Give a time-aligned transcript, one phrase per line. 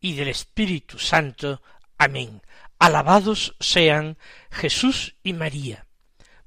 [0.00, 1.62] y del Espíritu Santo.
[1.96, 2.42] Amén.
[2.78, 4.18] Alabados sean
[4.50, 5.86] Jesús y María.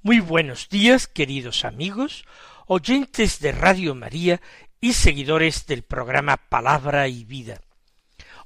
[0.01, 2.25] Muy buenos días, queridos amigos,
[2.67, 4.41] oyentes de Radio María
[4.79, 7.61] y seguidores del programa Palabra y Vida.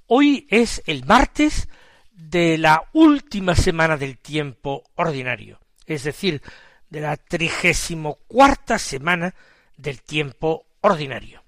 [0.07, 1.69] Hoy es el martes
[2.11, 6.41] de la última semana del tiempo ordinario, es decir,
[6.89, 9.33] de la trigésimo cuarta semana
[9.77, 11.44] del tiempo ordinario.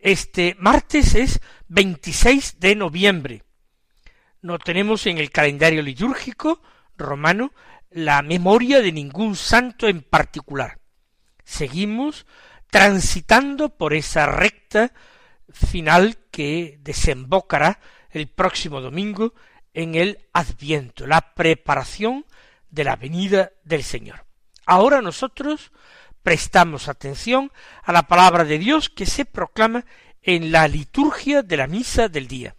[0.00, 3.44] Este martes es 26 de noviembre.
[4.40, 6.62] No tenemos en el calendario litúrgico
[6.96, 7.52] romano
[7.90, 10.78] la memoria de ningún santo en particular.
[11.44, 12.26] Seguimos
[12.70, 14.94] transitando por esa recta
[15.52, 17.78] final que desembocará
[18.10, 19.34] el próximo domingo
[19.74, 22.24] en el Adviento, la preparación
[22.70, 24.24] de la venida del Señor.
[24.64, 25.72] Ahora nosotros
[26.22, 29.84] prestamos atención a la palabra de Dios que se proclama
[30.22, 32.56] en la liturgia de la misa del día.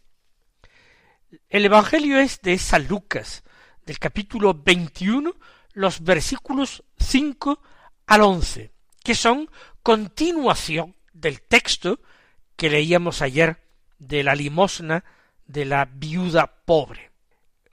[1.50, 3.44] El Evangelio es de San Lucas,
[3.86, 5.36] del capítulo 21,
[5.74, 7.62] los versículos 5
[8.08, 8.72] al 11,
[9.04, 9.50] que son
[9.84, 12.00] continuación del texto
[12.56, 13.62] que leíamos ayer
[14.00, 15.04] de la limosna
[15.46, 17.12] de la viuda pobre.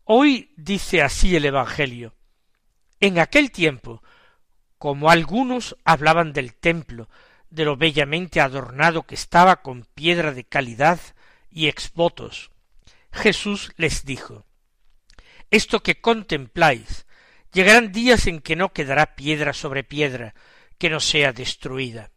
[0.05, 2.14] Hoy dice así el Evangelio.
[3.01, 4.02] En aquel tiempo
[4.78, 7.08] como algunos hablaban del templo,
[7.50, 11.00] de lo bellamente adornado que estaba con piedra de calidad
[11.50, 12.50] y exvotos.
[13.12, 14.46] Jesús les dijo
[15.50, 17.06] Esto que contempláis,
[17.52, 20.34] llegarán días en que no quedará piedra sobre piedra
[20.78, 22.10] que no sea destruida.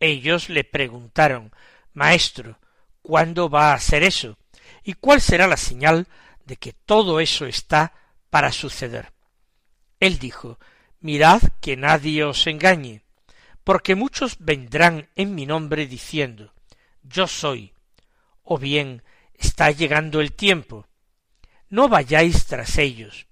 [0.00, 1.52] Ellos le preguntaron
[1.92, 2.58] Maestro,
[3.02, 4.38] ¿cuándo va a ser eso?
[4.82, 6.06] ¿Y cuál será la señal
[6.44, 7.92] de que todo eso está
[8.30, 9.12] para suceder?
[9.98, 10.58] Él dijo
[11.06, 13.00] Mirad que nadie os engañe,
[13.62, 16.52] porque muchos vendrán en mi nombre diciendo
[17.04, 17.72] Yo soy,
[18.42, 20.88] o bien está llegando el tiempo.
[21.68, 23.28] No vayáis tras ellos.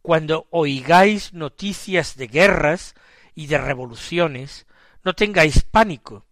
[0.00, 2.94] Cuando oigáis noticias de guerras
[3.34, 4.66] y de revoluciones,
[5.04, 6.24] no tengáis pánico,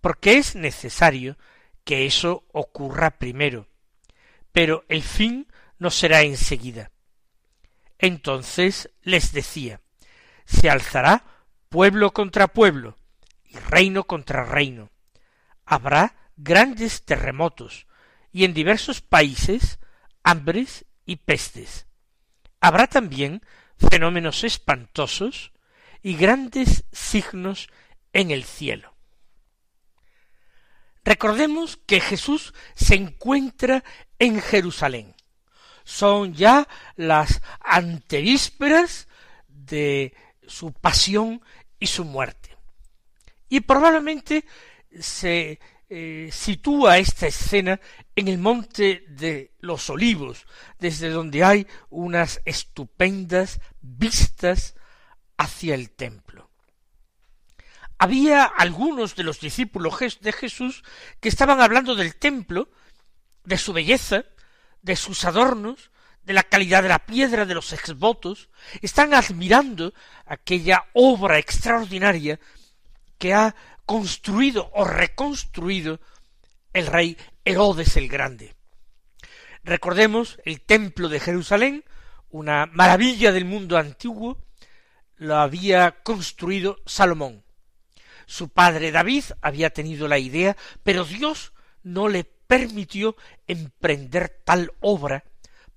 [0.00, 1.36] porque es necesario
[1.84, 3.68] que eso ocurra primero,
[4.52, 5.46] pero el fin
[5.78, 6.92] no será enseguida.
[7.98, 9.82] Entonces les decía,
[10.44, 11.24] se alzará
[11.68, 12.96] pueblo contra pueblo
[13.44, 14.90] y reino contra reino.
[15.64, 17.86] Habrá grandes terremotos
[18.32, 19.78] y en diversos países
[20.22, 21.86] hambres y pestes.
[22.60, 23.42] Habrá también
[23.90, 25.52] fenómenos espantosos
[26.02, 27.68] y grandes signos
[28.12, 28.94] en el cielo.
[31.04, 33.84] Recordemos que Jesús se encuentra
[34.18, 35.14] en Jerusalén.
[35.84, 36.66] Son ya
[36.96, 39.06] las antevísperas
[39.48, 40.14] de
[40.46, 41.42] su pasión
[41.78, 42.56] y su muerte.
[43.48, 44.44] Y probablemente
[45.00, 47.80] se eh, sitúa esta escena
[48.16, 50.46] en el monte de los olivos,
[50.78, 54.74] desde donde hay unas estupendas vistas
[55.36, 56.50] hacia el templo.
[57.98, 60.82] Había algunos de los discípulos de Jesús
[61.20, 62.70] que estaban hablando del templo,
[63.44, 64.24] de su belleza,
[64.82, 65.90] de sus adornos,
[66.24, 68.48] de la calidad de la piedra, de los exvotos,
[68.82, 69.92] están admirando
[70.26, 72.40] aquella obra extraordinaria
[73.18, 73.54] que ha
[73.86, 76.00] construido o reconstruido
[76.72, 78.54] el rey Herodes el Grande.
[79.62, 81.84] Recordemos el templo de Jerusalén,
[82.30, 84.38] una maravilla del mundo antiguo,
[85.16, 87.44] lo había construido Salomón.
[88.26, 93.16] Su padre David había tenido la idea, pero Dios no le permitió
[93.46, 95.24] emprender tal obra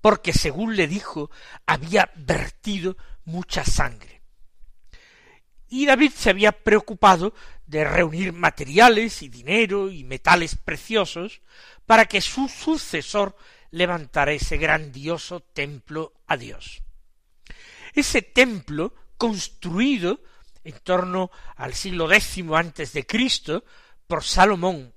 [0.00, 1.30] porque según le dijo
[1.66, 4.22] había vertido mucha sangre.
[5.68, 7.34] Y David se había preocupado
[7.66, 11.42] de reunir materiales y dinero y metales preciosos
[11.84, 13.36] para que su sucesor
[13.70, 16.82] levantara ese grandioso templo a Dios.
[17.92, 20.20] Ese templo, construido
[20.64, 23.64] en torno al siglo X antes de Cristo
[24.06, 24.94] por Salomón,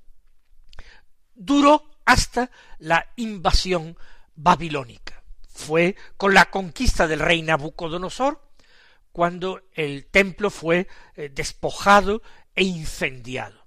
[1.34, 2.50] duró hasta
[2.80, 3.98] la invasión
[4.42, 5.24] babilónica.
[5.48, 8.42] Fue con la conquista del rey Nabucodonosor
[9.12, 12.22] cuando el templo fue eh, despojado
[12.56, 13.62] e incendiado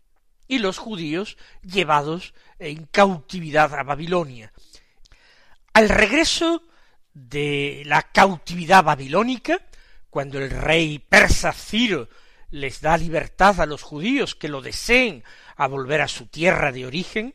[0.49, 4.53] y los judíos llevados en cautividad a Babilonia.
[5.73, 6.63] Al regreso
[7.13, 9.61] de la cautividad babilónica,
[10.11, 12.09] cuando el rey persa Ciro
[12.51, 15.25] les da libertad a los judíos que lo deseen
[15.57, 17.35] a volver a su tierra de origen,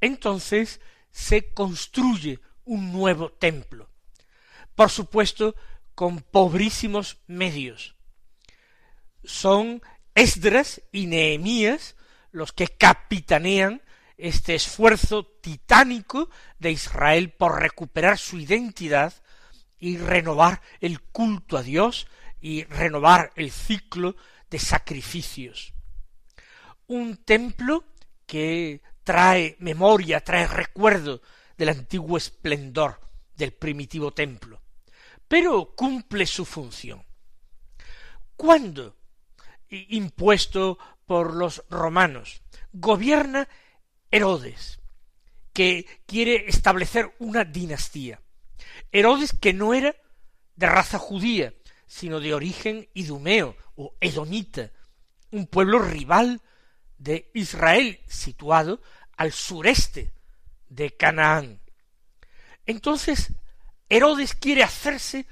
[0.00, 0.80] entonces
[1.10, 3.88] se construye un nuevo templo.
[4.74, 5.56] Por supuesto,
[5.94, 7.96] con pobrísimos medios.
[9.24, 9.82] Son
[10.14, 11.96] Esdras y Nehemías
[12.30, 13.82] los que capitanean
[14.16, 16.28] este esfuerzo titánico
[16.58, 19.14] de Israel por recuperar su identidad
[19.78, 22.06] y renovar el culto a Dios
[22.40, 24.14] y renovar el ciclo
[24.50, 25.72] de sacrificios.
[26.86, 27.84] Un templo
[28.26, 31.22] que trae memoria, trae recuerdo
[31.58, 33.00] del antiguo esplendor
[33.36, 34.62] del primitivo templo,
[35.26, 37.04] pero cumple su función.
[38.36, 38.96] ¿Cuándo?
[39.68, 43.48] Impuesto por los romanos, gobierna
[44.10, 44.80] Herodes,
[45.52, 48.22] que quiere establecer una dinastía.
[48.92, 49.94] Herodes que no era
[50.54, 51.52] de raza judía,
[51.86, 54.70] sino de origen idumeo o edomita,
[55.30, 56.40] un pueblo rival
[56.96, 58.80] de Israel situado
[59.16, 60.12] al sureste
[60.68, 61.60] de Canaán.
[62.66, 63.32] Entonces
[63.88, 65.26] Herodes quiere hacerse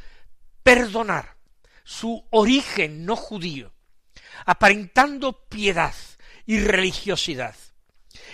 [0.62, 1.37] perdonar
[1.85, 3.73] su origen no judío,
[4.44, 5.94] aparentando piedad
[6.47, 7.55] y religiosidad,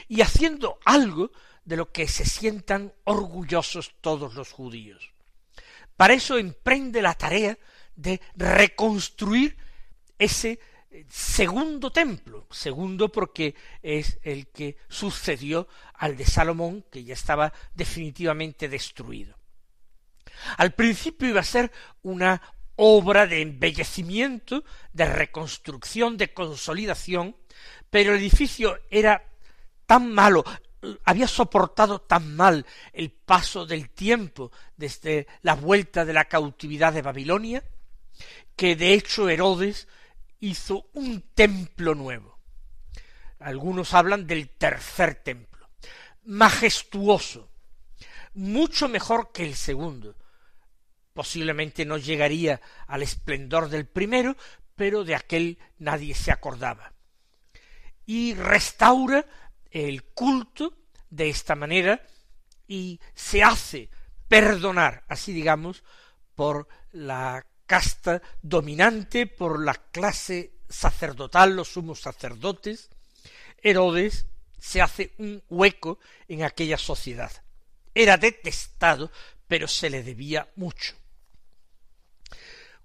[0.08, 1.32] y haciendo algo
[1.64, 5.12] de lo que se sientan orgullosos todos los judíos.
[5.96, 7.58] Para eso emprende la tarea
[7.94, 9.56] de reconstruir
[10.18, 10.58] ese
[11.08, 18.68] segundo templo, segundo porque es el que sucedió al de Salomón, que ya estaba definitivamente
[18.68, 19.36] destruido.
[20.56, 21.70] Al principio iba a ser
[22.02, 22.42] una
[22.76, 27.36] obra de embellecimiento, de reconstrucción, de consolidación,
[27.90, 29.24] pero el edificio era
[29.86, 30.44] tan malo,
[31.04, 37.02] había soportado tan mal el paso del tiempo desde la vuelta de la cautividad de
[37.02, 37.62] Babilonia,
[38.56, 39.86] que de hecho Herodes
[40.42, 42.36] hizo un templo nuevo.
[43.38, 45.70] Algunos hablan del tercer templo,
[46.24, 47.48] majestuoso,
[48.34, 50.16] mucho mejor que el segundo.
[51.12, 54.36] Posiblemente no llegaría al esplendor del primero,
[54.74, 56.92] pero de aquel nadie se acordaba.
[58.04, 59.24] Y restaura
[59.70, 60.76] el culto
[61.08, 62.04] de esta manera
[62.66, 63.90] y se hace
[64.26, 65.84] perdonar, así digamos,
[66.34, 72.90] por la casta dominante, por la clase sacerdotal, los sumos sacerdotes,
[73.62, 74.26] Herodes
[74.58, 75.98] se hace un hueco
[76.28, 77.32] en aquella sociedad.
[77.94, 79.10] Era detestado,
[79.48, 80.92] pero se le debía mucho.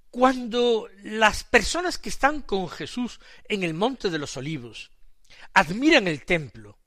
[0.10, 3.20] Cuando las personas que están con Jesús
[3.50, 4.90] en el monte de los olivos
[5.54, 6.78] admiran el templo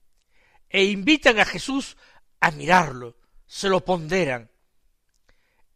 [0.71, 1.99] e invitan a Jesús
[2.41, 4.51] a mirarlo, se lo ponderan,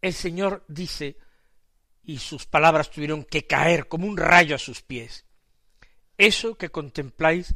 [0.01, 1.19] el Señor dice
[2.05, 5.25] y sus palabras tuvieron que caer como un rayo a sus pies.
[6.19, 7.55] Eso que contempláis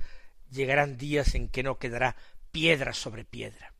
[0.50, 2.16] llegarán días en que no quedará
[2.50, 3.74] piedra sobre piedra.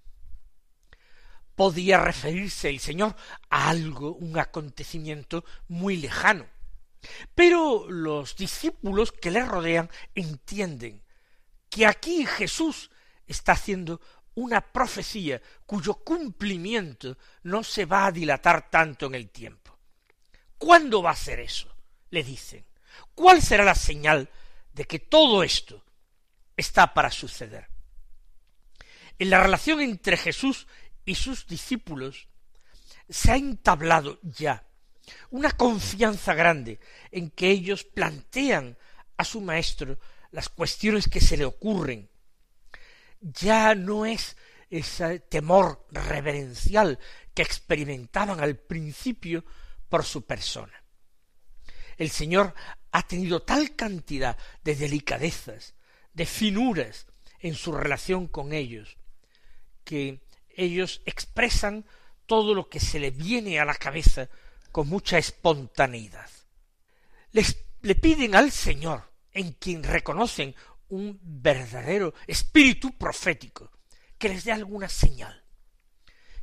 [1.55, 3.17] Podía referirse el Señor
[3.51, 6.47] a algo, un acontecimiento muy lejano.
[7.35, 11.03] Pero los discípulos que le rodean entienden
[11.69, 12.91] que aquí Jesús
[13.27, 14.01] está haciendo
[14.35, 19.68] una profecía cuyo cumplimiento no se va a dilatar tanto en el tiempo.
[20.59, 21.75] ¿Cuándo va a ser eso?
[22.11, 22.65] le dicen.
[23.15, 24.29] ¿Cuál será la señal
[24.73, 25.85] de que todo esto
[26.57, 27.69] está para suceder?
[29.19, 30.67] En la relación entre Jesús
[31.05, 32.29] y sus discípulos
[33.09, 34.65] se ha entablado ya
[35.31, 36.79] una confianza grande
[37.11, 38.77] en que ellos plantean
[39.17, 39.99] a su maestro
[40.31, 42.11] las cuestiones que se le ocurren.
[43.21, 44.37] Ya no es
[44.71, 46.99] ese temor reverencial
[47.35, 49.45] que experimentaban al principio
[49.89, 50.73] por su persona.
[51.97, 52.55] El Señor
[52.93, 55.75] ha tenido tal cantidad de delicadezas,
[56.13, 57.07] de finuras
[57.41, 58.97] en su relación con ellos,
[59.85, 61.85] que ellos expresan
[62.27, 64.29] todo lo que se le viene a la cabeza
[64.73, 66.29] con mucha espontaneidad.
[67.33, 70.55] Les, le piden al Señor, en quien reconocen
[70.89, 73.71] un verdadero espíritu profético,
[74.19, 75.45] que les dé alguna señal,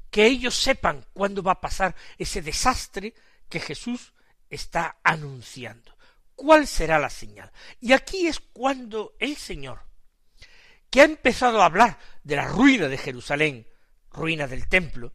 [0.10, 3.14] que ellos sepan cuándo va a pasar ese desastre
[3.50, 4.14] que Jesús
[4.50, 5.96] está anunciando.
[6.36, 7.52] ¿Cuál será la señal?
[7.80, 9.82] Y aquí es cuando el Señor,
[10.90, 13.68] que ha empezado a hablar de la ruina de Jerusalén,
[14.12, 15.14] ruina del templo,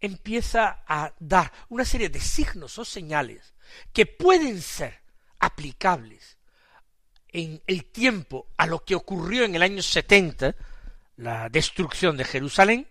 [0.00, 3.54] empieza a dar una serie de signos o señales
[3.92, 5.00] que pueden ser
[5.38, 6.38] aplicables
[7.28, 10.54] en el tiempo a lo que ocurrió en el año setenta,
[11.16, 12.88] la destrucción de Jerusalén,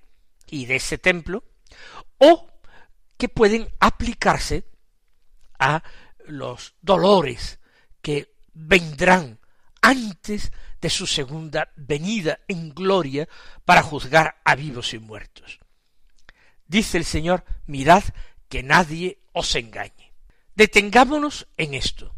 [0.48, 1.44] y de ese templo,
[2.18, 2.53] o
[3.24, 4.66] que pueden aplicarse
[5.58, 5.82] a
[6.26, 7.58] los dolores
[8.02, 9.40] que vendrán
[9.82, 10.52] antes
[10.82, 13.30] de su segunda venida en gloria
[13.64, 15.62] para juzgar a vivos y muertos.
[16.68, 18.04] Dice el Señor, mirad
[18.50, 20.14] que nadie os engañe.
[20.54, 22.14] Detengámonos en esto.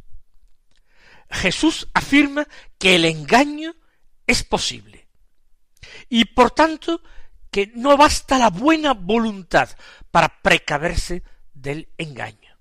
[1.30, 2.48] Jesús afirma
[2.80, 3.76] que el engaño
[4.26, 5.08] es posible.
[6.10, 7.04] Y por tanto
[7.52, 9.70] que no basta la buena voluntad
[10.12, 11.24] para precaverse
[11.54, 12.58] del engaño.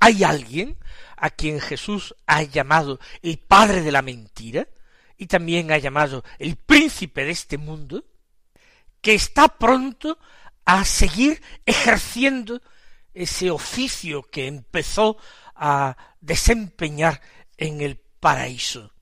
[0.00, 0.76] Hay alguien
[1.16, 4.68] a quien Jesús ha llamado el padre de la mentira
[5.16, 8.04] y también ha llamado el príncipe de este mundo,
[9.00, 10.18] que está pronto
[10.64, 12.60] a seguir ejerciendo
[13.14, 15.16] ese oficio que empezó
[15.54, 17.22] a desempeñar
[17.56, 18.92] en el paraíso,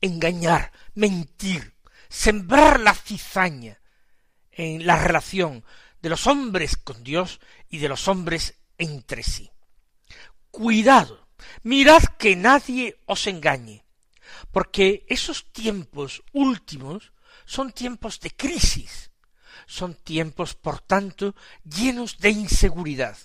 [0.00, 1.74] engañar, mentir,
[2.08, 3.78] sembrar la cizaña
[4.56, 5.64] en la relación
[6.00, 9.50] de los hombres con Dios y de los hombres entre sí.
[10.50, 11.28] Cuidado,
[11.62, 13.84] mirad que nadie os engañe,
[14.50, 17.12] porque esos tiempos últimos
[17.44, 19.10] son tiempos de crisis,
[19.66, 21.34] son tiempos, por tanto,
[21.64, 23.16] llenos de inseguridad,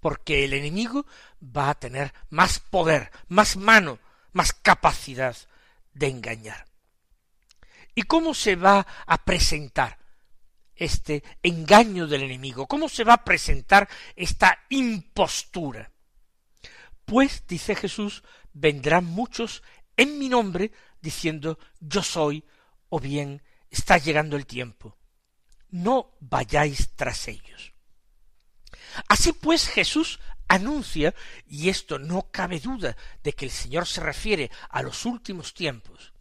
[0.00, 1.04] porque el enemigo
[1.42, 3.98] va a tener más poder, más mano,
[4.32, 5.36] más capacidad
[5.92, 6.66] de engañar.
[7.94, 9.98] ¿Y cómo se va a presentar
[10.78, 12.66] este engaño del enemigo?
[12.66, 15.90] ¿Cómo se va a presentar esta impostura?
[17.04, 19.62] Pues, dice Jesús, vendrán muchos
[19.96, 22.44] en mi nombre diciendo yo soy
[22.88, 24.96] o bien está llegando el tiempo.
[25.70, 27.72] No vayáis tras ellos.
[29.08, 30.18] Así pues Jesús
[30.48, 31.14] anuncia,
[31.46, 36.14] y esto no cabe duda de que el Señor se refiere a los últimos tiempos,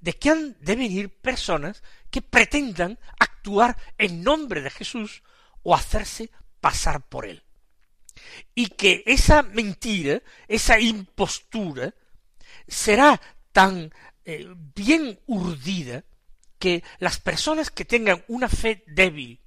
[0.00, 5.22] de que han de venir personas que pretendan actuar en nombre de Jesús
[5.62, 6.30] o hacerse
[6.60, 7.42] pasar por él.
[8.54, 11.94] Y que esa mentira, esa impostura,
[12.66, 13.20] será
[13.52, 13.92] tan
[14.24, 16.04] eh, bien urdida
[16.58, 19.40] que las personas que tengan una fe débil,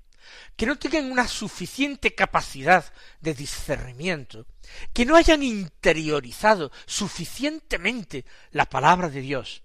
[0.55, 4.47] que no tengan una suficiente capacidad de discernimiento,
[4.93, 9.63] que no hayan interiorizado suficientemente la palabra de Dios,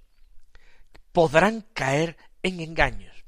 [1.19, 3.25] podrán caer en engaños,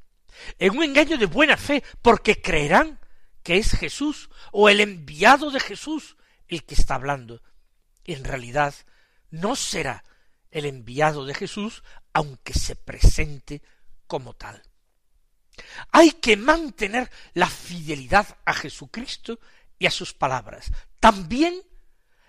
[0.61, 3.00] en un engaño de buena fe, porque creerán
[3.42, 6.16] que es Jesús o el enviado de Jesús
[6.47, 7.42] el que está hablando.
[8.04, 8.76] En realidad
[9.30, 10.04] no será
[10.52, 11.82] el enviado de Jesús,
[12.12, 13.61] aunque se presente
[14.06, 14.62] como tal.
[15.90, 19.40] Hay que mantener la fidelidad a Jesucristo
[19.80, 20.70] y a sus palabras.
[21.00, 21.61] También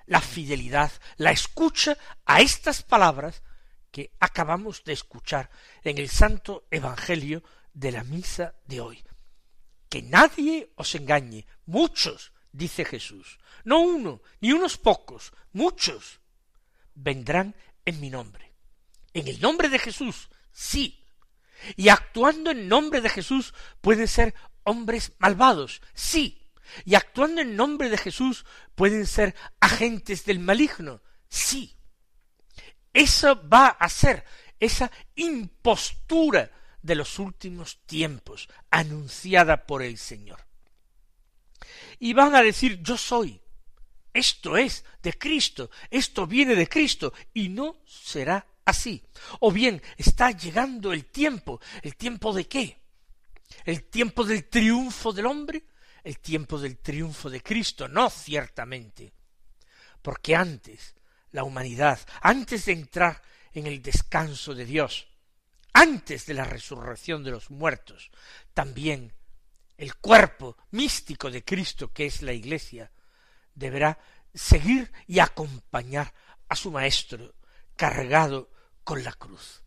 [0.07, 3.43] la fidelidad, la escucha a estas palabras
[3.91, 5.50] que acabamos de escuchar
[5.83, 7.43] en el Santo Evangelio
[7.74, 9.03] de la misa de hoy.
[9.89, 16.21] Que nadie os engañe, muchos, dice Jesús, no uno, ni unos pocos, muchos
[16.95, 17.55] vendrán
[17.86, 18.53] en mi nombre.
[19.13, 21.05] En el nombre de Jesús, sí.
[21.75, 24.33] Y actuando en nombre de Jesús pueden ser
[24.63, 26.50] hombres malvados, sí.
[26.86, 28.45] Y actuando en nombre de Jesús
[28.75, 31.77] pueden ser agentes del maligno, sí.
[32.93, 34.25] Eso va a ser
[34.60, 40.45] esa impostura de los últimos tiempos anunciada por el Señor.
[42.00, 43.39] Y van a decir yo soy,
[44.13, 49.03] esto es de Cristo, esto viene de Cristo, y no será así.
[49.39, 52.81] O bien está llegando el tiempo, ¿el tiempo de qué?
[53.65, 55.63] ¿El tiempo del triunfo del hombre?
[56.03, 57.88] ¿El tiempo del triunfo de Cristo?
[57.88, 59.13] No, ciertamente.
[60.01, 60.95] Porque antes
[61.31, 63.21] la humanidad, antes de entrar
[63.53, 65.07] en el descanso de Dios,
[65.73, 68.11] antes de la resurrección de los muertos,
[68.53, 69.13] también
[69.77, 72.91] el cuerpo místico de Cristo, que es la Iglesia,
[73.55, 73.97] deberá
[74.33, 76.13] seguir y acompañar
[76.47, 77.33] a su Maestro
[77.75, 78.51] cargado
[78.83, 79.63] con la cruz.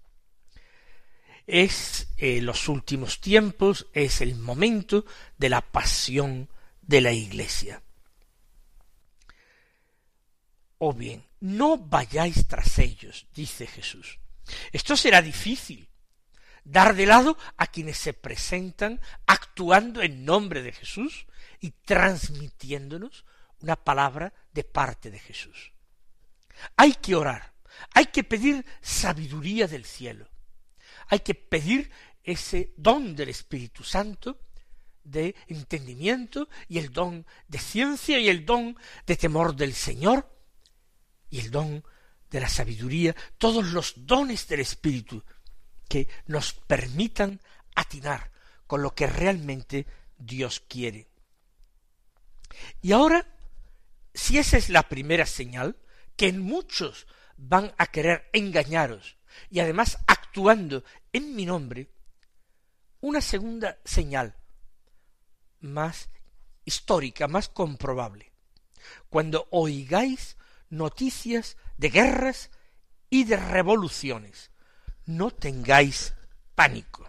[1.47, 5.05] Es eh, los últimos tiempos, es el momento
[5.37, 6.49] de la pasión
[6.81, 7.83] de la Iglesia.
[10.79, 14.19] O bien, no vayáis tras ellos, dice Jesús.
[14.73, 15.89] Esto será difícil,
[16.65, 21.27] dar de lado a quienes se presentan actuando en nombre de Jesús
[21.61, 23.25] y transmitiéndonos
[23.61, 25.73] una palabra de parte de Jesús.
[26.77, 27.53] Hay que orar,
[27.93, 30.29] hay que pedir sabiduría del cielo,
[31.09, 31.91] hay que pedir
[32.23, 34.41] ese don del Espíritu Santo
[35.03, 40.34] de entendimiento y el don de ciencia y el don de temor del Señor
[41.35, 41.85] y el don
[42.31, 45.25] de la sabiduría, todos los dones del Espíritu
[45.89, 47.41] que nos permitan
[47.75, 48.31] atinar
[48.69, 49.85] con lo que realmente
[50.17, 51.09] Dios quiere.
[52.81, 53.27] Y ahora,
[54.15, 55.77] si esa es la primera señal,
[56.15, 59.17] que muchos van a querer engañaros
[59.51, 61.91] y además actuando en mi nombre,
[63.01, 64.37] una segunda señal
[65.59, 66.11] más
[66.65, 68.33] histórica, más comprobable.
[69.11, 70.37] Cuando oigáis
[70.71, 72.51] noticias de guerras
[73.11, 74.51] y de revoluciones,
[75.07, 76.15] no tengáis
[76.55, 77.09] pánico.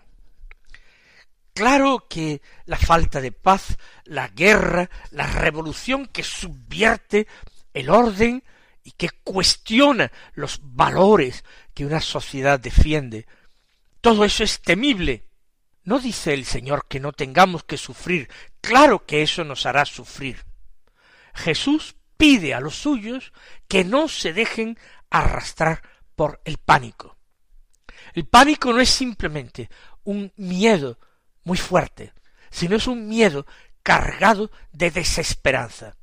[1.53, 7.27] Claro que la falta de paz, la guerra, la revolución que subvierte
[7.74, 8.43] el orden
[8.83, 13.25] y que cuestiona los valores que una sociedad defiende,
[14.01, 15.29] todo eso es temible.
[15.83, 20.43] No dice el Señor que no tengamos que sufrir, claro que eso nos hará sufrir.
[21.33, 23.34] Jesús pide a los suyos
[23.67, 24.77] que no se dejen
[25.10, 25.81] arrastrar
[26.15, 27.17] por el pánico.
[28.13, 29.69] El pánico no es simplemente
[30.03, 31.00] un miedo
[31.43, 32.13] muy fuerte,
[32.50, 33.45] sino es un miedo
[33.84, 35.95] cargado de desesperanza.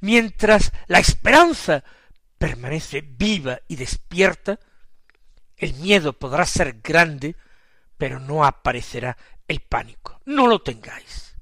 [0.00, 1.84] Mientras la esperanza
[2.38, 4.58] permanece viva y despierta,
[5.56, 7.36] el miedo podrá ser grande,
[7.96, 10.20] pero no aparecerá el pánico.
[10.24, 11.34] No lo tengáis.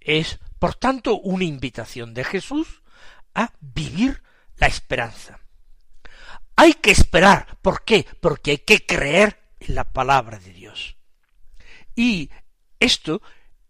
[0.00, 2.82] Es, por tanto, una invitación de Jesús
[3.34, 4.22] a vivir
[4.58, 5.40] la esperanza.
[6.54, 7.58] Hay que esperar.
[7.62, 8.06] ¿Por qué?
[8.20, 10.96] Porque hay que creer en la palabra de Dios.
[11.96, 12.30] Y
[12.78, 13.22] esto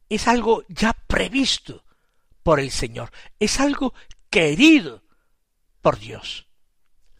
[0.08, 1.84] es algo ya previsto
[2.42, 3.94] por el Señor, es algo
[4.28, 5.04] querido
[5.80, 6.48] por Dios.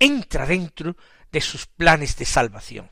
[0.01, 0.97] Entra dentro
[1.31, 2.91] de sus planes de salvación.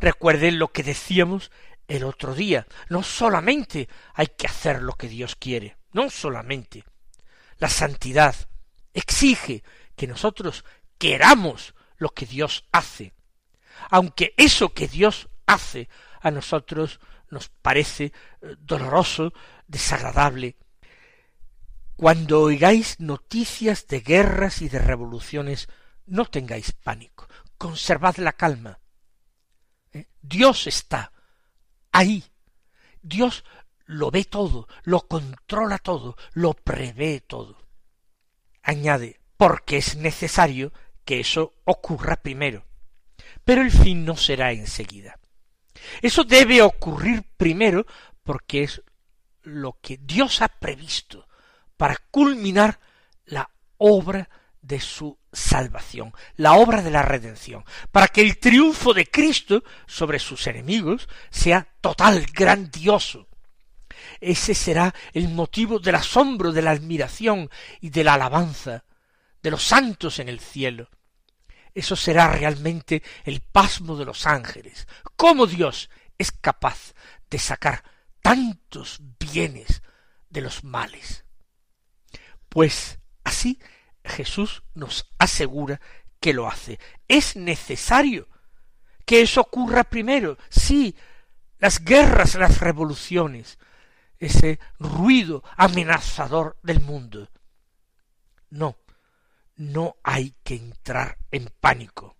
[0.00, 1.52] Recuerden lo que decíamos
[1.86, 6.84] el otro día, no solamente hay que hacer lo que Dios quiere, no solamente.
[7.58, 8.34] La santidad
[8.92, 9.62] exige
[9.96, 10.64] que nosotros
[10.98, 13.14] queramos lo que Dios hace,
[13.90, 15.88] aunque eso que Dios hace
[16.20, 17.00] a nosotros
[17.30, 19.32] nos parece eh, doloroso,
[19.66, 20.56] desagradable.
[21.96, 25.68] Cuando oigáis noticias de guerras y de revoluciones,
[26.06, 28.80] no tengáis pánico, conservad la calma.
[29.92, 30.08] ¿Eh?
[30.20, 31.12] Dios está
[31.90, 32.24] ahí.
[33.02, 33.44] Dios
[33.86, 37.56] lo ve todo, lo controla todo, lo prevé todo.
[38.62, 40.72] Añade, porque es necesario
[41.04, 42.64] que eso ocurra primero.
[43.44, 45.18] Pero el fin no será enseguida.
[46.00, 47.86] Eso debe ocurrir primero
[48.22, 48.82] porque es
[49.42, 51.26] lo que Dios ha previsto
[51.76, 52.78] para culminar
[53.24, 54.28] la obra
[54.60, 60.20] de su salvación, la obra de la redención, para que el triunfo de Cristo sobre
[60.20, 63.28] sus enemigos sea total, grandioso.
[64.20, 68.84] Ese será el motivo del asombro, de la admiración y de la alabanza
[69.42, 70.88] de los santos en el cielo.
[71.74, 74.86] Eso será realmente el pasmo de los ángeles.
[75.16, 76.94] ¿Cómo Dios es capaz
[77.28, 77.82] de sacar
[78.20, 79.82] tantos bienes
[80.28, 81.24] de los males?
[82.48, 83.58] Pues así
[84.04, 85.80] Jesús nos asegura
[86.20, 86.78] que lo hace.
[87.08, 88.28] Es necesario
[89.04, 90.38] que eso ocurra primero.
[90.50, 90.94] Sí,
[91.58, 93.58] las guerras, las revoluciones,
[94.22, 97.28] ese ruido amenazador del mundo.
[98.50, 98.76] No,
[99.56, 102.16] no hay que entrar en pánico.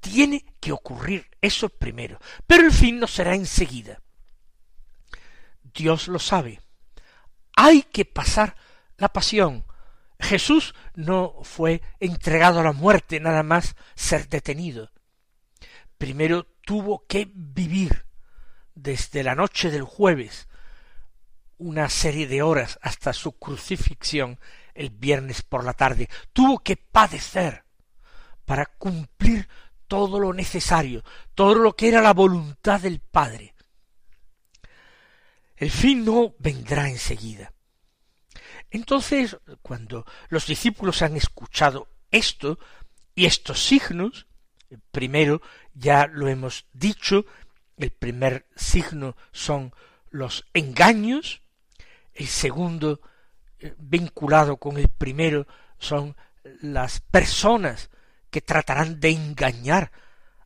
[0.00, 4.02] Tiene que ocurrir eso primero, pero el fin no será enseguida.
[5.62, 6.60] Dios lo sabe.
[7.56, 8.54] Hay que pasar
[8.98, 9.64] la pasión.
[10.20, 14.90] Jesús no fue entregado a la muerte nada más ser detenido.
[15.96, 18.04] Primero tuvo que vivir
[18.74, 20.48] desde la noche del jueves
[21.62, 24.38] una serie de horas hasta su crucifixión
[24.74, 27.64] el viernes por la tarde, tuvo que padecer
[28.44, 29.48] para cumplir
[29.86, 33.54] todo lo necesario, todo lo que era la voluntad del Padre.
[35.56, 37.52] El fin no vendrá enseguida.
[38.70, 42.58] Entonces, cuando los discípulos han escuchado esto
[43.14, 44.26] y estos signos,
[44.90, 45.42] primero
[45.74, 47.24] ya lo hemos dicho,
[47.76, 49.72] el primer signo son
[50.10, 51.41] los engaños,
[52.14, 53.00] el segundo
[53.78, 55.46] vinculado con el primero
[55.78, 56.16] son
[56.60, 57.90] las personas
[58.30, 59.92] que tratarán de engañar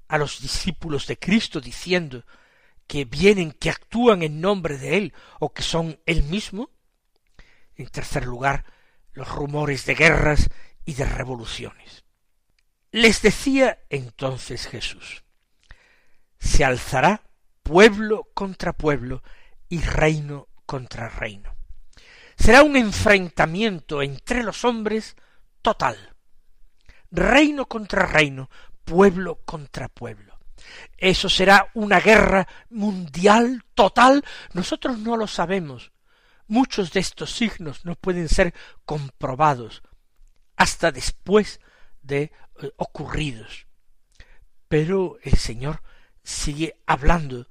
[0.09, 2.25] a los discípulos de Cristo diciendo
[2.87, 6.71] que vienen, que actúan en nombre de Él o que son Él mismo.
[7.75, 8.65] En tercer lugar,
[9.13, 10.51] los rumores de guerras
[10.85, 12.05] y de revoluciones.
[12.93, 15.25] Les decía entonces Jesús,
[16.39, 17.23] se alzará
[17.63, 19.23] pueblo contra pueblo
[19.69, 21.56] y reino contra reino
[22.37, 25.17] será un enfrentamiento entre los hombres
[25.63, 25.97] total.
[27.11, 28.51] Reino contra reino,
[28.85, 30.39] pueblo contra pueblo.
[30.97, 34.25] Eso será una guerra mundial total.
[34.53, 35.93] Nosotros no lo sabemos.
[36.49, 39.83] Muchos de estos signos no pueden ser comprobados
[40.57, 41.61] hasta después
[42.03, 43.67] de eh, ocurridos.
[44.69, 45.83] Pero el Señor
[46.23, 47.47] sigue hablando.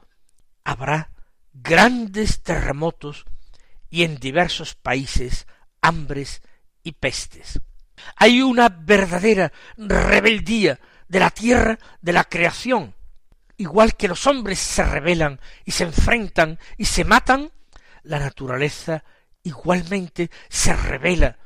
[0.64, 1.12] Habrá
[1.54, 3.26] grandes terremotos
[3.96, 5.48] y en diversos países
[5.80, 6.42] hambres
[6.84, 7.62] y pestes.
[8.18, 12.94] Hay una verdadera rebeldía de la tierra, de la creación.
[13.56, 17.54] Igual que los hombres se rebelan y se enfrentan y se matan,
[18.04, 19.06] la naturaleza
[19.44, 21.40] igualmente se revela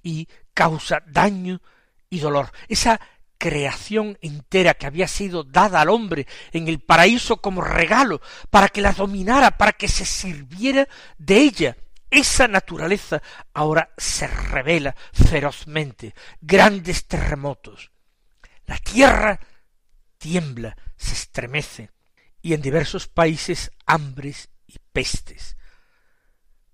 [0.00, 1.60] y causa daño
[2.08, 2.52] y dolor.
[2.68, 3.00] Esa
[3.44, 8.80] creación entera que había sido dada al hombre en el paraíso como regalo para que
[8.80, 11.76] la dominara, para que se sirviera de ella.
[12.10, 13.20] Esa naturaleza
[13.52, 16.14] ahora se revela ferozmente.
[16.40, 17.90] Grandes terremotos.
[18.64, 19.38] La tierra
[20.16, 21.90] tiembla, se estremece,
[22.40, 25.56] y en diversos países hambres y pestes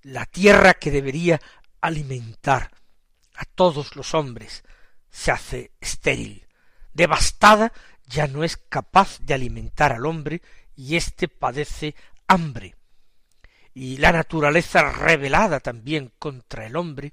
[0.02, 1.40] la tierra que debería
[1.80, 2.70] alimentar
[3.34, 4.64] a todos los hombres
[5.10, 6.46] se hace estéril,
[6.92, 7.72] devastada,
[8.06, 10.42] ya no es capaz de alimentar al hombre
[10.76, 11.94] y éste padece
[12.26, 12.74] hambre.
[13.74, 17.12] Y la naturaleza rebelada también contra el hombre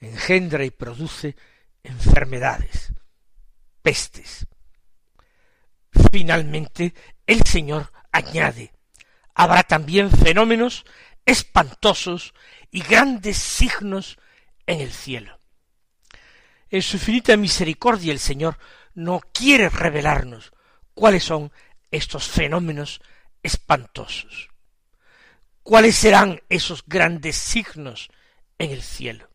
[0.00, 1.36] engendra y produce
[1.82, 2.92] enfermedades,
[3.82, 4.46] pestes.
[6.10, 6.94] Finalmente,
[7.26, 8.72] el Señor añade,
[9.34, 10.84] habrá también fenómenos
[11.26, 12.34] espantosos
[12.70, 14.18] y grandes signos
[14.66, 15.38] en el cielo.
[16.70, 18.58] En su infinita misericordia el Señor
[18.94, 20.52] no quiere revelarnos
[20.94, 21.52] cuáles son
[21.90, 23.00] estos fenómenos
[23.42, 24.48] espantosos.
[25.62, 28.10] ¿Cuáles serán esos grandes signos
[28.58, 29.28] en el cielo?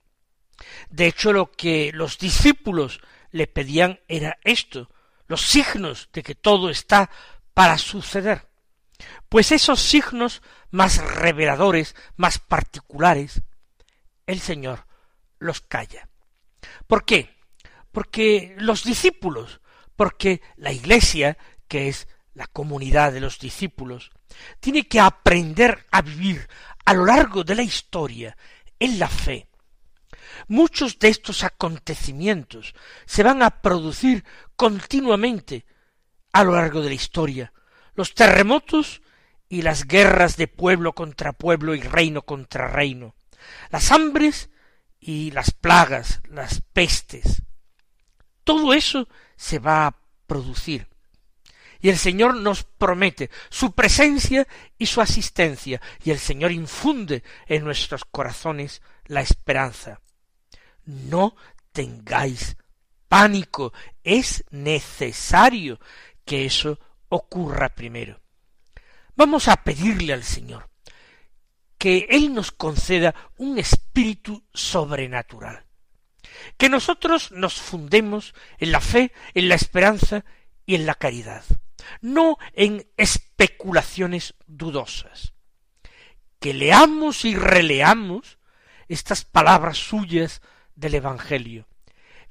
[0.89, 2.99] De hecho, lo que los discípulos
[3.31, 4.89] le pedían era esto,
[5.27, 7.09] los signos de que todo está
[7.53, 8.47] para suceder.
[9.29, 10.41] Pues esos signos
[10.71, 13.41] más reveladores, más particulares,
[14.27, 14.85] el Señor
[15.39, 16.09] los calla.
[16.87, 17.38] ¿Por qué?
[17.91, 19.61] Porque los discípulos,
[19.95, 24.11] porque la Iglesia, que es la comunidad de los discípulos,
[24.59, 26.47] tiene que aprender a vivir
[26.85, 28.37] a lo largo de la historia
[28.79, 29.47] en la fe.
[30.47, 32.73] Muchos de estos acontecimientos
[33.05, 34.23] se van a producir
[34.55, 35.65] continuamente
[36.31, 37.53] a lo largo de la historia.
[37.93, 39.01] Los terremotos
[39.49, 43.15] y las guerras de pueblo contra pueblo y reino contra reino,
[43.71, 44.49] las hambres
[44.99, 47.41] y las plagas, las pestes.
[48.49, 50.87] Todo eso se va a producir.
[51.81, 57.63] Y el Señor nos promete su presencia y su asistencia, y el Señor infunde en
[57.63, 60.01] nuestros corazones la esperanza.
[60.83, 61.35] No
[61.71, 62.57] tengáis
[63.07, 63.71] pánico,
[64.03, 65.79] es necesario
[66.25, 68.19] que eso ocurra primero.
[69.15, 70.71] Vamos a pedirle al Señor
[71.77, 75.68] que Él nos conceda un espíritu sobrenatural,
[76.57, 80.25] que nosotros nos fundemos en la fe, en la esperanza
[80.65, 81.43] y en la caridad,
[82.01, 85.33] no en especulaciones dudosas,
[86.39, 88.37] que leamos y releamos
[88.87, 90.41] estas palabras suyas
[90.75, 91.67] del Evangelio,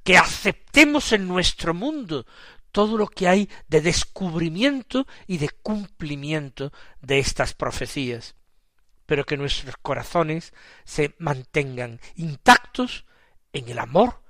[0.03, 2.27] que aceptemos en nuestro mundo
[2.73, 8.35] todo lo que hay de descubrimiento y de cumplimiento de estas profecías,
[9.07, 10.53] pero que nuestros corazones
[10.85, 13.07] se mantengan intactos
[13.53, 14.23] en el amor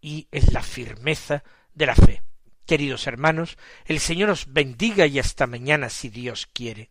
[0.00, 2.22] y en la firmeza de la fe.
[2.66, 6.90] Queridos hermanos, el Señor os bendiga y hasta mañana si Dios quiere.